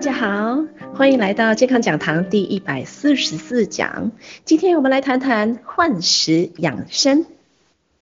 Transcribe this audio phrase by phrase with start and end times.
[0.00, 4.12] 大家好，欢迎来到健康讲堂第一百四十四讲。
[4.46, 7.26] 今天我们来谈谈换食养生。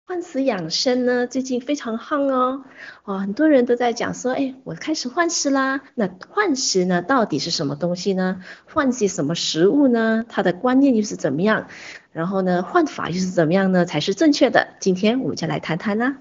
[0.06, 2.64] 换食养生呢，最近非常夯哦。
[3.04, 5.82] 哦，很多人都在讲说，哎，我开始换食啦。
[5.94, 8.40] 那换食呢，到底是什么东西呢？
[8.64, 10.24] 换些什么食物呢？
[10.26, 11.68] 它的观念又是怎么样？
[12.12, 13.84] 然后呢，换法又是怎么样呢？
[13.84, 14.68] 才是正确的。
[14.80, 16.16] 今天我们就来谈谈啦。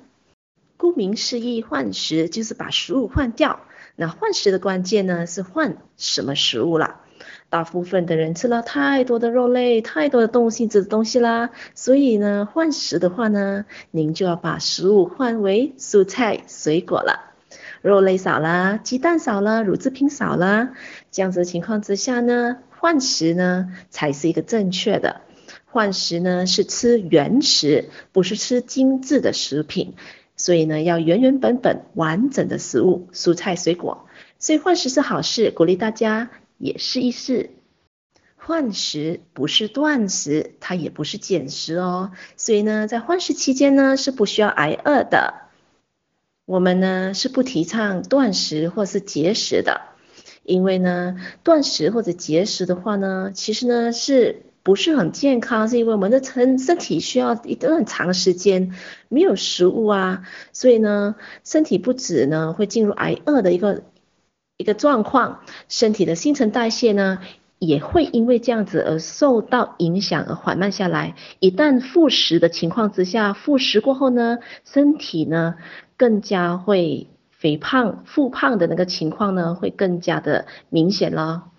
[0.75, 3.61] 顾名思义，换食就是把食物换掉。
[3.95, 7.02] 那换食的关键呢，是换什么食物啦？
[7.49, 17.31] 大部分的人吃了太多的肉类、太多的动物性质的东西啦，所以呢，换食的话呢，您就要把食物换为蔬菜、水果了。
[17.83, 20.69] 肉类少了，鸡蛋少了，乳制品少了，
[21.11, 25.21] 这样子的情况之下呢，换食呢才是一个正确的。
[25.66, 29.94] 换食呢是吃原食，不是吃精致的食品。
[30.44, 34.09] 所以呢，要原原本本完整的食物，蔬菜水果。
[34.39, 37.52] 所以换食是好事，鼓励大家也试一试。
[38.35, 42.11] 换食不是断食，它也不是减食哦。
[42.35, 45.33] 所以呢，在换食期间呢，是不需要挨饿的。
[46.44, 49.80] 我们呢是不提倡断食或是节食的，
[50.44, 54.41] 因为呢，断食或者节食的话呢，其实呢是。
[54.64, 58.73] 不是很健康，是因为我们的身身体需要一段长时间
[59.09, 63.84] 没有食物啊，所以呢，身体不止呢会进入挨饿的一个
[64.56, 67.19] 一个状况，身体的新陈代谢呢
[67.59, 71.16] 也会因为这样子而受到影响而缓慢下来。
[71.39, 75.56] 一旦复食的情况之下，复食过后呢，身体呢
[75.97, 81.50] 更加会肥胖、复胖的那个情况呢会更加的明显了。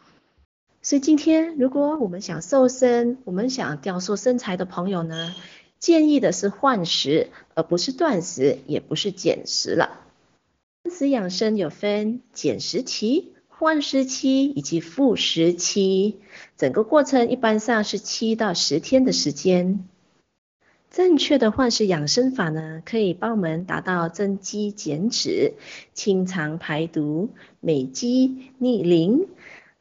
[0.86, 5.34] 所以今天，如果我们想瘦身，我们想雕塑身材的朋友呢，
[5.78, 10.00] 建议的是换食，而不是断食，也不是减食了。
[10.84, 16.19] 换食养生有分减食期、换食期以及复食期，
[16.59, 19.88] 整个过程一般上是七到十天的时间。
[20.91, 25.54] 正确的换食养生法呢，可以帮我们达到增肌减脂、
[25.94, 27.30] 清肠排毒、
[27.60, 29.26] 美肌逆龄。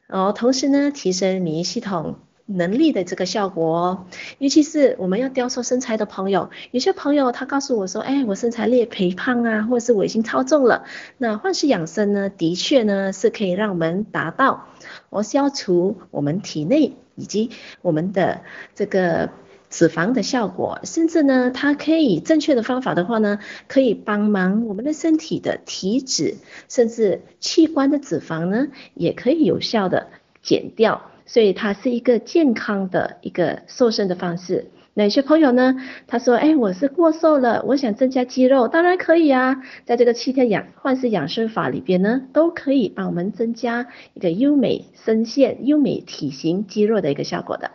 [0.07, 4.05] 哦，同时呢，提升免疫系统能力的这个效果哦，
[4.37, 10.83] 尤其是我们要雕塑身材的朋友，有些朋友他告诉我说，哎，我身材略肥胖啊，或者是我已经超重了，
[11.17, 14.67] 那换食养生呢，的确呢是可以让我们达到，
[15.09, 17.49] 我消除我们体内以及
[17.81, 18.41] 我们的
[18.75, 19.29] 这个。
[19.73, 26.35] 脂肪的效果，甚至呢，它可以正确的方法的话呢，可以帮忙我们的身体的体脂，
[26.69, 30.09] 甚至器官的脂肪呢，也可以有效的
[30.43, 31.01] 减掉。
[31.25, 34.67] 所以它是一个健康的一个瘦身的方式。
[34.93, 47.71] 那有些朋友呢，他说，哎，我是过瘦了，我想增加肌肉，当然可以啊，在这个七天养换式养生法里边呢，都可以帮我们增加一个优美身线、优美体型、肌肉的一个效果的。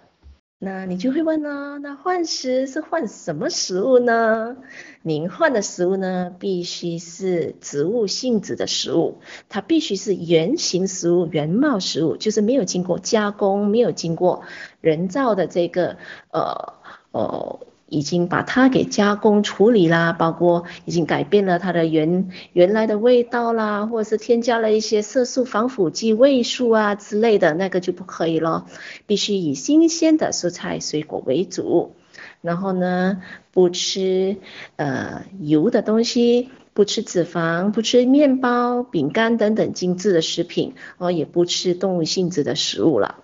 [0.61, 4.57] 那你就会问呢，那换食是换什么食物呢？
[5.03, 14.43] 您换的食物呢，必须是植物性质的食物，它必须是原形食物、原貌食物，就是没有经过加工、没有经过
[14.81, 15.97] 人造的这个
[16.33, 16.75] 呃
[17.13, 17.61] 呃。
[17.89, 28.67] 已经把它给加工处理啦，包括已经改变了它的原原来的味道啦，或者是添加了一些色素、防腐剂、味素啊之类的，那个就不可以咯。
[29.07, 31.95] 必须以新鲜的蔬菜水果为主，
[32.43, 33.23] 然后呢，
[33.53, 34.37] 不吃
[34.77, 43.17] 呃油的东西，不吃脂肪，不吃面包、饼干等等精致的食品，哦，也不吃动物性质的食物了。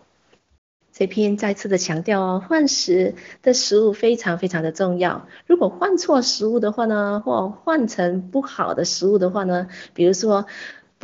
[0.97, 5.27] 这篇再次的强调哦，换食的食物非常非常的重要。
[5.47, 10.47] 如果换错食物的话呢，或换成不好的食物的话呢，比如说。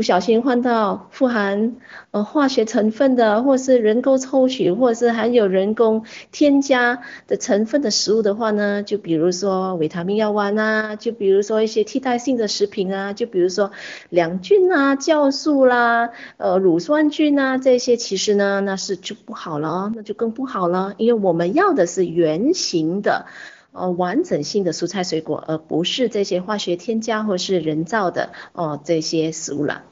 [0.00, 1.76] 不小心换到富含
[2.10, 13.72] 呃化学成分的，或是人工抽取，或者是含有人工添加的成分的食物的话呢，就比如说维他命药丸啊，就比如说一些替代性的食品啊，就比如说
[14.08, 16.08] 两菌啊、酵素啦、
[16.38, 23.26] 呃乳酸菌啊这些，其实呢那是就不好了，那就更不好了，因为我们要的是原型的。
[23.72, 29.84] 哦，完整性的蔬菜水果，而不是这些化学添加或是人造的哦、这些食物了。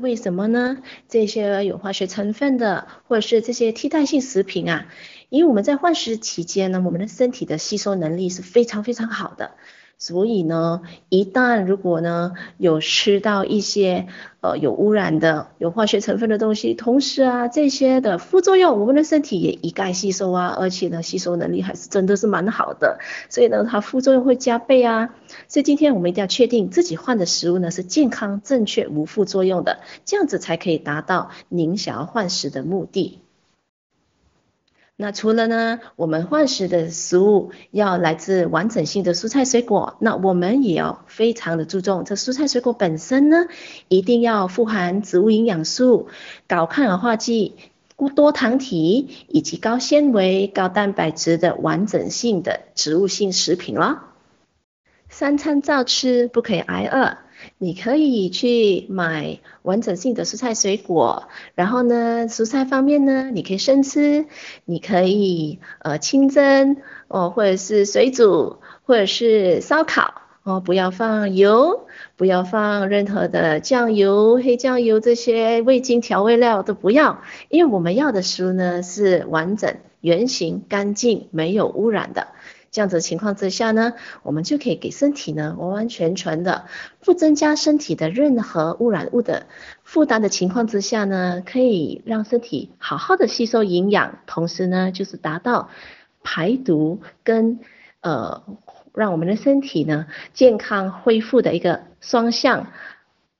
[0.00, 0.82] 为什么呢？
[1.08, 4.88] 这些有化学成分的，或者是这些替代性食品啊，
[5.30, 9.52] 因为我们在换食期间呢，我们的身体的吸收能力是非常非常好的，
[9.98, 14.06] 所以呢，一旦如果呢有吃到一些
[14.42, 22.98] 呃有污染的、有化学成分的东西，同时啊这些的副作用，我们的身体也一概吸收啊，而且呢吸收能力还是真的是蛮好的，
[23.30, 25.14] 所以呢它副作用会加倍啊。
[25.48, 33.20] 所以今天我们一定要确定自己换的食物呢是健康、正确、无副作用的，这样子才可以达到您想要换食的目的。
[34.98, 43.46] 那除了呢，我们换食的食物要来自完整性的蔬菜水果，那我们也要非常的注重这蔬菜水果本身呢，
[43.88, 46.08] 一定要富含植物营养素、
[46.48, 47.56] 高抗氧化剂、
[48.14, 54.04] 多糖体以及高纤维、高蛋白质的完整性的植物性食品了。
[55.10, 57.18] 三餐照吃，不可以挨饿。
[57.58, 64.26] 你可以去买完整性的蔬菜水果，然后呢，蔬菜方面呢，你可以生吃，
[64.66, 66.76] 你可以呃清蒸
[67.08, 71.86] 哦，或者是水煮，或者是烧烤哦，不要放油，
[72.16, 82.28] 不要放任何的酱油、黑酱油这些味精调味料都不要，因为我们要的食物呢是完整、原型、干净、没有污染的。
[82.76, 86.66] 这样子情况之下呢，我们就可以给身体呢完完全全的
[87.00, 89.46] 不增加身体的任何污染物的
[89.82, 95.70] 负担的情况之下呢，可以让身体好好的吸收营养，同时呢就是达到
[96.22, 97.60] 排毒跟
[98.02, 98.42] 呃
[98.92, 102.72] 让我们的身体呢健康恢复的一个双向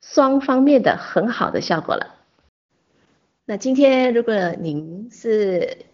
[0.00, 2.14] 双方面的很好的效果了。
[3.44, 5.84] 那今天如果您是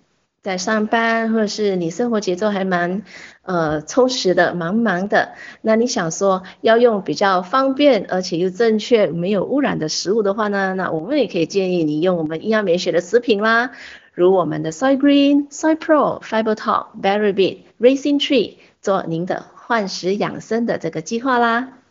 [0.43, 3.03] 在上班，或者是你生活节奏还蛮
[3.43, 13.71] 呃充实的，忙忙的，那你想说要用比较方便而且又正确、没有污染的食物的话呢，那我们也可以建议你用我们营养美学的食品啦，
[14.15, 21.82] 如我们的 Soy Green、Soy Pro、Fiber Talk、Berry Beet、Racing Tree 做您的换食养生的这个计划啦。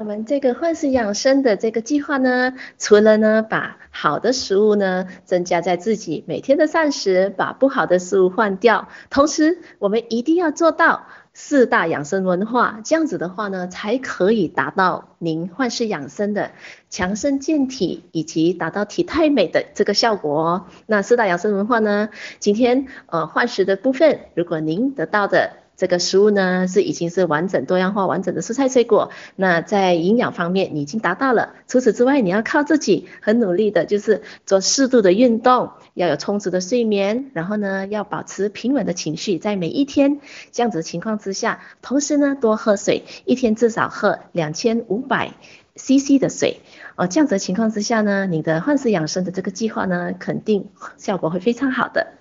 [0.00, 11.04] 我们这个焕食养生的这个计划呢，除了呢把好的食物呢增加在自己每天的膳食，把不好的食物换掉，同时我们一定要做到
[11.34, 16.52] 四大养生文化，这样子的话呢，才可以达到您焕食养生的
[16.88, 20.66] 强身健体以及达到体态美的这个效果哦。
[20.86, 22.08] 那四大养生文化呢，
[22.38, 25.59] 今天呃焕食的部分，如果您得到的。
[25.80, 31.54] 这个食物呢是已经是完整多样化完整的蔬菜水果，那在营养方面你已经达到了。
[31.68, 40.20] 除此之外，你要靠自己很努力的，就是做适度的运动，要有充足的睡眠，然后呢要保持平稳的情绪，在每一天
[40.52, 45.32] 这样子的情况之下，同时呢多喝水，一天至少喝两千五百
[45.76, 46.60] CC 的水。
[46.96, 50.68] 哦，这样子的情况之下呢，你的焕食养生的这个计划呢，肯定
[50.98, 52.19] 效果会非常好的。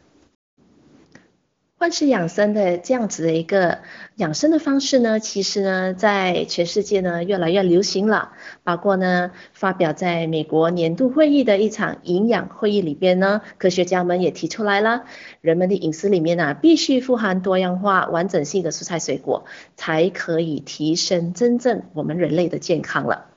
[1.80, 3.80] 焕食养生的这样子的一个
[4.18, 8.34] 养生的方式呢，其实呢，在全世界呢越来越流行了。
[8.66, 15.06] 包括呢，发表在美国年度会议的一场营养会议里边呢，科学家们也提出来了，
[15.40, 19.46] 人们的饮食里面呢，必须富含多样化、完整性的蔬菜水果，
[19.78, 23.28] 才可以提升真正我们人类的健康了。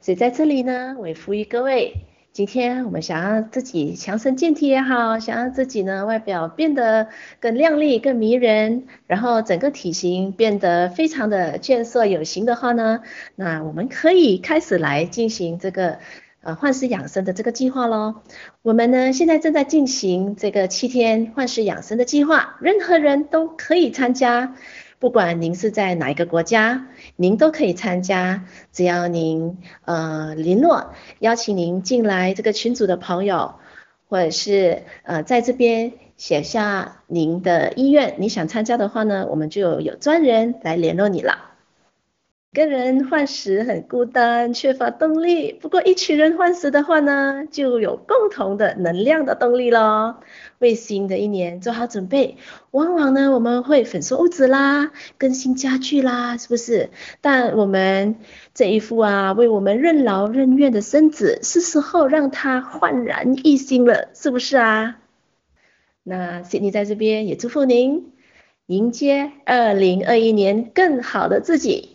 [0.00, 2.06] 所以在这里呢，我也呼吁各位。
[2.32, 7.08] 今天我们想让自己强身健体也好，想让自己呢外表变得
[7.40, 13.02] 更靓丽、更迷人，然后整个体型变得非常的健硕有型的话呢，
[13.34, 15.98] 那我们可以开始来进行这个
[16.42, 18.16] 呃焕食养生的这个计划喽。
[18.62, 24.54] 我们呢现在正在进行这个七天焕食养生的计划，任何人都可以参加。
[24.98, 28.44] 不管您是在哪一个国家，您都可以参加。
[28.70, 33.54] 只要您呃联络，邀请您进来这个群组的朋友，
[34.08, 41.51] 或者是呃在这边写下您的意愿，你想参加的话呢，我们就有专人来联络你了。
[42.54, 45.54] 一个人换食很孤单，缺乏动力。
[45.54, 50.20] 不过一群人换食的话呢，就有共同的能量的动力咯。
[50.58, 52.36] 为新的一年做好准备。
[52.70, 56.90] 往往呢，我们会粉刷屋子啦，更新家具啦，是不是？
[57.22, 58.16] 但我们
[58.52, 64.98] 这一副啊，为我们任劳任怨的身子，是时候让它焕然一新了，是不是啊？
[66.02, 68.12] 那 Sydney 在这边也祝福您，
[68.66, 71.91] 迎接二零二一年更好的自己。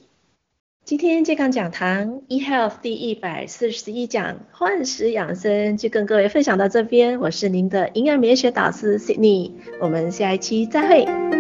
[0.88, 9.52] 今天健康讲堂 eHealth 第一百四十一讲换食养生就跟各位分享到这边，我是您的营养美学导师 Sydney，
[9.82, 11.37] 我们下一期再会。